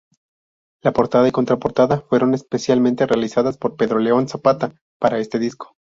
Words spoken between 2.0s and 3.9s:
fueron especialmente realizadas por